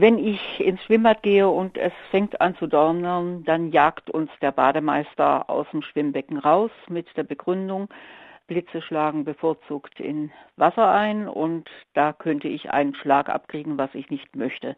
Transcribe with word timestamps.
Wenn 0.00 0.16
ich 0.16 0.60
ins 0.60 0.80
Schwimmbad 0.84 1.24
gehe 1.24 1.48
und 1.48 1.76
es 1.76 1.92
fängt 2.12 2.40
an 2.40 2.54
zu 2.54 2.68
donnern, 2.68 3.42
dann 3.42 3.72
jagt 3.72 4.10
uns 4.10 4.30
der 4.40 4.52
Bademeister 4.52 5.50
aus 5.50 5.66
dem 5.72 5.82
Schwimmbecken 5.82 6.38
raus 6.38 6.70
mit 6.88 7.08
der 7.16 7.24
Begründung, 7.24 7.88
Blitze 8.46 8.80
schlagen 8.80 9.24
bevorzugt 9.24 9.98
in 9.98 10.30
Wasser 10.54 10.88
ein 10.92 11.26
und 11.26 11.68
da 11.94 12.12
könnte 12.12 12.46
ich 12.46 12.70
einen 12.70 12.94
Schlag 12.94 13.28
abkriegen, 13.28 13.76
was 13.76 13.92
ich 13.92 14.08
nicht 14.08 14.36
möchte. 14.36 14.76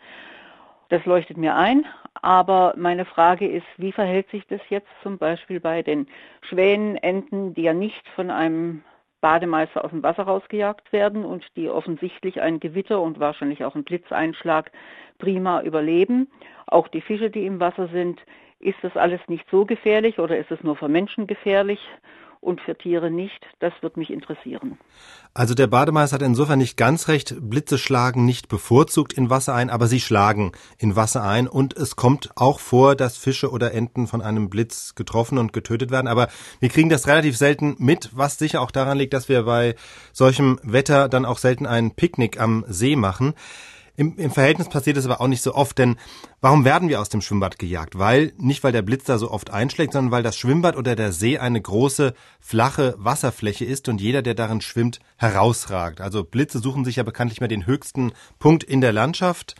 Das 0.88 1.04
leuchtet 1.04 1.37
mir 1.37 1.55
ein, 1.55 1.85
aber 2.23 2.73
meine 2.79 3.05
Frage 3.05 3.47
ist, 3.47 3.67
wie 3.77 3.93
verhält 3.93 4.31
sich 4.31 4.47
das 4.47 4.63
jetzt 4.71 4.89
zum 5.03 5.19
Beispiel 5.19 5.61
bei 5.61 5.83
den 5.83 6.07
Schwänen, 6.41 6.97
Enten, 6.97 7.53
die 7.53 7.63
ja 7.65 7.75
nicht 7.75 8.09
von 8.17 8.31
einem 8.31 8.85
Bademeister 9.21 9.85
aus 9.85 9.91
dem 9.91 10.03
Wasser 10.03 10.25
rausgejagt 10.25 10.93
werden 10.93 11.25
und 11.25 11.45
die 11.57 11.69
offensichtlich 11.69 12.41
ein 12.41 12.61
Gewitter 12.61 13.01
und 13.01 13.21
wahrscheinlich 13.21 13.65
auch 13.65 13.75
einen 13.75 13.85
Blitzeinschlag 13.85 14.71
prima 15.19 15.63
überleben. 15.63 16.29
Auch 16.66 16.89
die 16.89 17.01
Fische, 17.01 17.30
die 17.30 17.47
im 17.47 17.61
Wasser 17.61 17.88
sind, 17.88 18.20
ist 18.59 18.78
das 18.83 18.97
alles 18.97 19.20
nicht 19.28 19.48
so 19.51 19.64
gefährlich 19.64 20.19
oder 20.19 20.37
ist 20.38 20.51
es 20.51 20.62
nur 20.62 20.77
für 20.77 20.88
Menschen 20.88 21.27
gefährlich? 21.27 21.80
Und 22.40 22.60
für 22.62 22.76
Tiere 22.76 23.10
nicht. 23.10 23.46
Das 23.58 23.72
wird 23.82 23.96
mich 23.96 24.10
interessieren. 24.10 24.78
Also 25.34 25.54
der 25.54 25.66
Bademeister 25.66 26.14
hat 26.14 26.22
insofern 26.22 26.58
nicht 26.58 26.76
ganz 26.76 27.08
recht. 27.08 27.36
Blitze 27.40 27.78
schlagen 27.78 28.24
nicht 28.24 28.48
bevorzugt 28.48 29.12
in 29.12 29.30
Wasser 29.30 29.54
ein, 29.54 29.70
aber 29.70 29.86
sie 29.86 30.00
schlagen 30.00 30.52
in 30.78 30.96
Wasser 30.96 31.22
ein 31.22 31.46
und 31.46 31.76
es 31.76 31.96
kommt 31.96 32.30
auch 32.36 32.58
vor, 32.58 32.96
dass 32.96 33.16
Fische 33.16 33.50
oder 33.50 33.72
Enten 33.72 34.06
von 34.06 34.22
einem 34.22 34.48
Blitz 34.48 34.94
getroffen 34.94 35.38
und 35.38 35.52
getötet 35.52 35.90
werden. 35.90 36.08
Aber 36.08 36.28
wir 36.60 36.70
kriegen 36.70 36.88
das 36.88 37.06
relativ 37.06 37.36
selten 37.36 37.76
mit, 37.78 38.10
was 38.12 38.38
sicher 38.38 38.60
auch 38.62 38.70
daran 38.70 38.98
liegt, 38.98 39.12
dass 39.12 39.28
wir 39.28 39.44
bei 39.44 39.74
solchem 40.12 40.58
Wetter 40.62 41.08
dann 41.08 41.24
auch 41.24 41.38
selten 41.38 41.66
ein 41.66 41.94
Picknick 41.94 42.41
am 42.41 42.64
See 42.68 42.96
machen. 42.96 43.34
Im, 44.00 44.16
Im 44.16 44.30
Verhältnis 44.30 44.70
passiert 44.70 44.96
es 44.96 45.04
aber 45.04 45.20
auch 45.20 45.27
nicht 45.27 45.42
so 45.42 45.54
oft, 45.54 45.77
denn 45.77 45.96
warum 46.41 46.64
werden 46.64 46.88
wir 46.88 47.02
aus 47.02 47.10
dem 47.10 47.20
Schwimmbad 47.20 47.58
gejagt? 47.58 47.98
Weil, 47.98 48.32
nicht 48.38 48.64
weil 48.64 48.72
der 48.72 48.80
Blitz 48.80 49.04
da 49.04 49.19
so 49.19 49.30
oft 49.30 49.50
einschlägt, 49.50 49.92
sondern 49.92 50.11
weil 50.11 50.22
das 50.22 50.38
Schwimmbad 50.38 50.75
oder 50.75 50.97
der 50.97 51.12
See 51.12 51.36
eine 51.36 51.61
große, 51.61 52.14
flache 52.41 52.94
Wasserfläche 52.97 53.66
ist 53.66 53.91
und 53.91 54.00
jeder, 54.00 54.22
der 54.22 54.33
darin 54.33 54.62
schwimmt, 54.62 55.00
herausragt. 55.19 56.00
Also 56.00 56.25
Blitze 56.25 56.60
suchen 56.60 56.86
sich 56.86 56.97
ja 56.97 57.02
bekanntlich 57.02 57.42
mal 57.42 57.48
den 57.48 57.66
höchsten 57.66 58.12
Punkt 58.38 58.64
in 58.64 58.80
der 58.80 58.94
Landschaft 58.94 59.55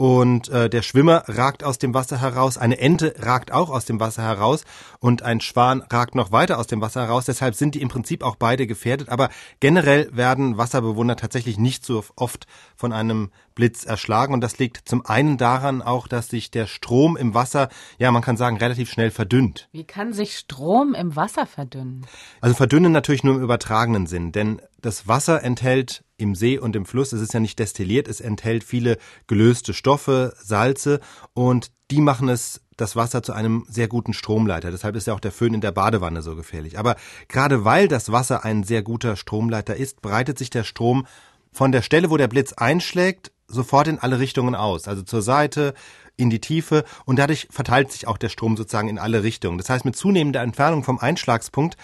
und 0.00 0.48
äh, 0.50 0.70
der 0.70 0.82
Schwimmer 0.82 1.24
ragt 1.26 1.64
aus 1.64 1.78
dem 1.78 1.92
Wasser 1.92 2.20
heraus, 2.20 2.56
eine 2.56 2.78
Ente 2.78 3.16
ragt 3.18 3.50
auch 3.50 3.68
aus 3.68 3.84
dem 3.84 3.98
Wasser 3.98 4.22
heraus 4.22 4.64
und 5.00 5.22
ein 5.22 5.40
Schwan 5.40 5.82
ragt 5.90 6.14
noch 6.14 6.30
weiter 6.30 6.60
aus 6.60 6.68
dem 6.68 6.80
Wasser 6.80 7.00
heraus. 7.00 7.24
Deshalb 7.24 7.56
sind 7.56 7.74
die 7.74 7.82
im 7.82 7.88
Prinzip 7.88 8.22
auch 8.22 8.36
beide 8.36 8.68
gefährdet. 8.68 9.08
Aber 9.08 9.28
generell 9.58 10.08
werden 10.12 10.56
Wasserbewohner 10.56 11.16
tatsächlich 11.16 11.58
nicht 11.58 11.84
so 11.84 12.04
oft 12.14 12.46
von 12.76 12.92
einem 12.92 13.32
Blitz 13.58 13.84
erschlagen. 13.84 14.32
Und 14.32 14.40
das 14.40 14.58
liegt 14.58 14.88
zum 14.88 15.04
einen 15.04 15.36
daran 15.36 15.82
auch, 15.82 16.06
dass 16.06 16.28
sich 16.28 16.52
der 16.52 16.68
Strom 16.68 17.16
im 17.16 17.34
Wasser, 17.34 17.68
ja, 17.98 18.12
man 18.12 18.22
kann 18.22 18.36
sagen, 18.36 18.56
relativ 18.56 18.88
schnell 18.88 19.10
verdünnt. 19.10 19.68
Wie 19.72 19.82
kann 19.82 20.12
sich 20.12 20.38
Strom 20.38 20.94
im 20.94 21.16
Wasser 21.16 21.44
verdünnen? 21.44 22.06
Also 22.40 22.54
verdünnen 22.54 22.92
natürlich 22.92 23.24
nur 23.24 23.34
im 23.34 23.42
übertragenen 23.42 24.06
Sinn, 24.06 24.30
denn 24.30 24.62
das 24.80 25.08
Wasser 25.08 25.42
enthält 25.42 26.04
im 26.18 26.36
See 26.36 26.56
und 26.56 26.76
im 26.76 26.86
Fluss, 26.86 27.12
es 27.12 27.20
ist 27.20 27.34
ja 27.34 27.40
nicht 27.40 27.58
destilliert, 27.58 28.06
es 28.06 28.20
enthält 28.20 28.62
viele 28.62 28.96
gelöste 29.26 29.74
Stoffe, 29.74 30.34
Salze 30.38 31.00
und 31.34 31.72
die 31.90 32.00
machen 32.00 32.28
es 32.28 32.60
das 32.76 32.94
Wasser 32.94 33.24
zu 33.24 33.32
einem 33.32 33.66
sehr 33.68 33.88
guten 33.88 34.12
Stromleiter. 34.12 34.70
Deshalb 34.70 34.94
ist 34.94 35.08
ja 35.08 35.14
auch 35.14 35.20
der 35.20 35.32
Föhn 35.32 35.54
in 35.54 35.60
der 35.60 35.72
Badewanne 35.72 36.22
so 36.22 36.36
gefährlich. 36.36 36.78
Aber 36.78 36.94
gerade 37.26 37.64
weil 37.64 37.88
das 37.88 38.12
Wasser 38.12 38.44
ein 38.44 38.62
sehr 38.62 38.82
guter 38.82 39.16
Stromleiter 39.16 39.74
ist, 39.74 40.00
breitet 40.00 40.38
sich 40.38 40.48
der 40.48 40.62
Strom 40.62 41.06
von 41.50 41.72
der 41.72 41.82
Stelle, 41.82 42.08
wo 42.10 42.16
der 42.16 42.28
Blitz 42.28 42.52
einschlägt, 42.52 43.32
sofort 43.48 43.88
in 43.88 43.98
alle 43.98 44.20
Richtungen 44.20 44.54
aus. 44.54 44.86
Also 44.86 45.02
zur 45.02 45.22
Seite, 45.22 45.74
in 46.18 46.30
die 46.30 46.40
Tiefe 46.40 46.84
und 47.06 47.18
dadurch 47.18 47.48
verteilt 47.50 47.90
sich 47.92 48.06
auch 48.06 48.18
der 48.18 48.28
Strom 48.28 48.56
sozusagen 48.56 48.88
in 48.88 48.98
alle 48.98 49.22
Richtungen. 49.22 49.56
Das 49.56 49.70
heißt, 49.70 49.84
mit 49.84 49.96
zunehmender 49.96 50.42
Entfernung 50.42 50.84
vom 50.84 50.98
Einschlagspunkt 50.98 51.76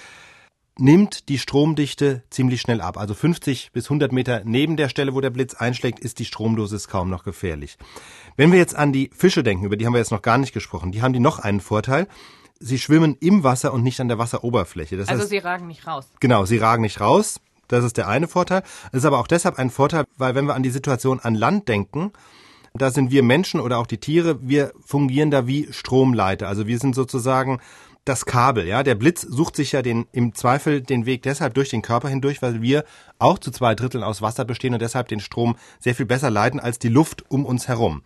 nimmt 0.77 1.29
die 1.29 1.39
Stromdichte 1.39 2.25
ziemlich 2.30 2.61
schnell 2.61 2.80
ab. 2.80 2.98
Also 2.98 3.14
50 3.14 3.70
bis 3.73 3.86
100 3.86 4.13
Meter 4.13 4.42
neben 4.45 4.77
der 4.77 4.89
Stelle, 4.89 5.14
wo 5.14 5.20
der 5.20 5.30
Blitz 5.30 5.55
einschlägt, 5.55 6.01
ist 6.01 6.19
die 6.19 6.25
Stromdosis 6.25 6.89
kaum 6.89 7.08
noch 7.11 7.23
gefährlich. 7.23 7.79
Wenn 8.36 8.51
wir 8.51 8.58
jetzt 8.58 8.75
an 8.75 8.92
die 8.92 9.11
Fische 9.17 9.45
denken, 9.45 9.64
über 9.64 9.77
die 9.77 9.86
haben 9.86 9.92
wir 9.92 10.01
jetzt 10.01 10.11
noch 10.11 10.23
gar 10.23 10.36
nicht 10.36 10.52
gesprochen, 10.52 10.91
die 10.91 11.01
haben 11.01 11.13
die 11.13 11.20
noch 11.20 11.39
einen 11.39 11.61
Vorteil. 11.61 12.08
Sie 12.58 12.79
schwimmen 12.79 13.17
im 13.20 13.45
Wasser 13.45 13.73
und 13.73 13.83
nicht 13.83 14.01
an 14.01 14.08
der 14.08 14.19
Wasseroberfläche. 14.19 14.96
Das 14.96 15.08
also 15.08 15.23
heißt, 15.23 15.31
sie 15.31 15.39
ragen 15.39 15.69
nicht 15.69 15.86
raus. 15.86 16.07
Genau, 16.19 16.45
sie 16.45 16.58
ragen 16.58 16.83
nicht 16.83 17.01
raus. 17.01 17.41
Das 17.69 17.85
ist 17.85 17.97
der 17.97 18.08
eine 18.08 18.29
Vorteil. 18.29 18.63
Es 18.92 18.98
ist 18.98 19.05
aber 19.05 19.19
auch 19.19 19.27
deshalb 19.27 19.58
ein 19.58 19.70
Vorteil, 19.70 20.05
weil 20.17 20.35
wenn 20.35 20.47
wir 20.47 20.55
an 20.55 20.63
die 20.63 20.70
Situation 20.70 21.20
an 21.20 21.35
Land 21.35 21.69
denken, 21.69 22.13
da 22.75 22.91
sind 22.91 23.11
wir 23.13 23.23
Menschen 23.23 23.61
oder 23.61 23.79
auch 23.79 23.86
die 23.86 23.98
Tiere, 23.98 24.39
wir 24.42 24.73
fungieren 24.85 25.30
da 25.30 25.47
wie 25.47 25.69
Stromleiter. 25.70 26.48
Also 26.48 26.67
wir 26.67 26.79
sind 26.79 26.95
sozusagen 26.95 27.61
das 28.05 28.27
Kabel, 28.27 28.67
ja. 28.67 28.83
Der 28.83 28.95
Blitz 28.95 29.23
sucht 29.23 29.57
sich 29.57 29.73
ja 29.73 29.80
den, 29.80 30.07
im 30.13 30.35
Zweifel 30.35 30.83
den 30.83 31.07
Weg 31.07 31.23
deshalb 31.23 31.55
durch 31.55 31.70
den 31.70 31.83
Körper 31.83 32.08
hindurch, 32.08 32.42
weil 32.42 32.61
wir 32.61 32.85
auch 33.19 33.39
zu 33.39 33.51
zwei 33.51 33.75
Dritteln 33.75 34.05
aus 34.05 34.20
Wasser 34.20 34.45
bestehen 34.45 34.75
und 34.75 34.83
deshalb 34.83 35.08
den 35.08 35.20
Strom 35.20 35.57
sehr 35.79 35.95
viel 35.95 36.05
besser 36.05 36.31
leiten 36.31 36.61
als 36.61 36.79
die 36.79 36.89
Luft 36.89 37.25
um 37.31 37.46
uns 37.46 37.67
herum. 37.69 38.02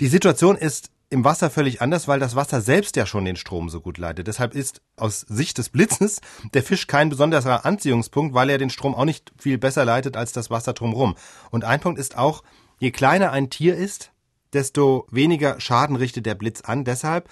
Die 0.00 0.08
Situation 0.08 0.56
ist 0.56 0.90
im 1.12 1.24
Wasser 1.24 1.50
völlig 1.50 1.82
anders, 1.82 2.08
weil 2.08 2.18
das 2.18 2.34
Wasser 2.34 2.62
selbst 2.62 2.96
ja 2.96 3.04
schon 3.04 3.26
den 3.26 3.36
Strom 3.36 3.68
so 3.68 3.82
gut 3.82 3.98
leitet. 3.98 4.26
Deshalb 4.26 4.54
ist 4.54 4.80
aus 4.96 5.20
Sicht 5.20 5.58
des 5.58 5.68
Blitzes 5.68 6.20
der 6.54 6.62
Fisch 6.62 6.86
kein 6.86 7.10
besonderer 7.10 7.66
Anziehungspunkt, 7.66 8.34
weil 8.34 8.48
er 8.48 8.56
den 8.56 8.70
Strom 8.70 8.94
auch 8.94 9.04
nicht 9.04 9.30
viel 9.38 9.58
besser 9.58 9.84
leitet 9.84 10.16
als 10.16 10.32
das 10.32 10.50
Wasser 10.50 10.72
drumherum. 10.72 11.14
Und 11.50 11.64
ein 11.64 11.80
Punkt 11.80 12.00
ist 12.00 12.16
auch, 12.16 12.42
je 12.78 12.90
kleiner 12.90 13.30
ein 13.30 13.50
Tier 13.50 13.76
ist, 13.76 14.10
desto 14.54 15.06
weniger 15.10 15.60
Schaden 15.60 15.96
richtet 15.96 16.24
der 16.24 16.34
Blitz 16.34 16.62
an. 16.62 16.84
Deshalb 16.84 17.28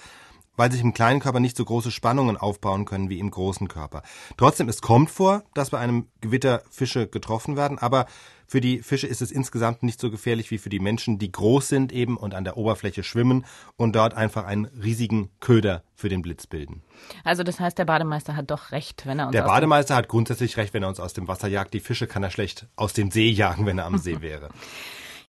weil 0.61 0.71
sich 0.71 0.81
im 0.81 0.93
kleinen 0.93 1.19
Körper 1.19 1.39
nicht 1.39 1.57
so 1.57 1.65
große 1.65 1.89
Spannungen 1.89 2.37
aufbauen 2.37 2.85
können 2.85 3.09
wie 3.09 3.17
im 3.17 3.31
großen 3.31 3.67
Körper. 3.67 4.03
Trotzdem, 4.37 4.69
es 4.69 4.79
kommt 4.79 5.09
vor, 5.09 5.41
dass 5.55 5.71
bei 5.71 5.79
einem 5.79 6.05
Gewitter 6.21 6.61
Fische 6.69 7.07
getroffen 7.07 7.57
werden, 7.57 7.79
aber 7.79 8.05
für 8.45 8.61
die 8.61 8.83
Fische 8.83 9.07
ist 9.07 9.23
es 9.23 9.31
insgesamt 9.31 9.81
nicht 9.81 9.99
so 9.99 10.11
gefährlich 10.11 10.51
wie 10.51 10.59
für 10.59 10.69
die 10.69 10.79
Menschen, 10.79 11.17
die 11.17 11.31
groß 11.31 11.67
sind 11.67 11.91
eben 11.91 12.15
und 12.15 12.35
an 12.35 12.43
der 12.43 12.57
Oberfläche 12.57 13.01
schwimmen 13.01 13.43
und 13.75 13.95
dort 13.95 14.13
einfach 14.13 14.45
einen 14.45 14.65
riesigen 14.65 15.31
Köder 15.39 15.81
für 15.95 16.09
den 16.09 16.21
Blitz 16.21 16.45
bilden. 16.45 16.83
Also 17.23 17.41
das 17.41 17.59
heißt, 17.59 17.79
der 17.79 17.85
Bademeister 17.85 18.35
hat 18.35 18.51
doch 18.51 18.71
recht, 18.71 19.07
wenn 19.07 19.17
er 19.17 19.25
uns 19.25 19.31
Der 19.31 19.41
Bademeister 19.41 19.95
hat 19.95 20.09
grundsätzlich 20.09 20.57
recht, 20.57 20.75
wenn 20.75 20.83
er 20.83 20.89
uns 20.89 20.99
aus 20.99 21.13
dem 21.13 21.27
Wasser 21.27 21.47
jagt. 21.47 21.73
Die 21.73 21.79
Fische 21.79 22.05
kann 22.05 22.21
er 22.21 22.29
schlecht 22.29 22.67
aus 22.75 22.93
dem 22.93 23.09
See 23.09 23.31
jagen, 23.31 23.65
wenn 23.65 23.79
er 23.79 23.85
am 23.85 23.97
See 23.97 24.21
wäre. 24.21 24.49